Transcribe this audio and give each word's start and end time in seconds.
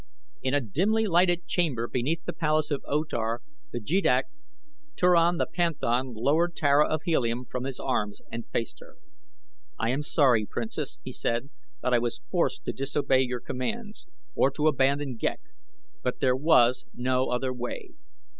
In 0.41 0.55
a 0.55 0.61
dimly 0.61 1.05
lighted 1.05 1.45
chamber 1.45 1.87
beneath 1.87 2.25
the 2.25 2.33
palace 2.33 2.71
of 2.71 2.81
O 2.87 3.03
Tar 3.03 3.41
the 3.69 3.79
jeddak, 3.79 4.25
Turan 4.95 5.37
the 5.37 5.45
panthan 5.45 6.15
lowered 6.15 6.55
Tara 6.55 6.87
of 6.87 7.03
Helium 7.03 7.45
from 7.45 7.65
his 7.65 7.79
arms 7.79 8.19
and 8.31 8.47
faced 8.47 8.79
her. 8.79 8.95
"I 9.77 9.91
am 9.91 10.01
sorry, 10.01 10.47
Princess," 10.47 10.97
he 11.03 11.11
said, 11.11 11.51
"that 11.83 11.93
I 11.93 11.99
was 11.99 12.23
forced 12.31 12.65
to 12.65 12.73
disobey 12.73 13.21
your 13.21 13.41
commands, 13.41 14.07
or 14.33 14.49
to 14.49 14.67
abandon 14.67 15.17
Ghek; 15.17 15.41
but 16.01 16.19
there 16.19 16.35
was 16.35 16.83
no 16.95 17.27
other 17.29 17.53
way. 17.53 17.91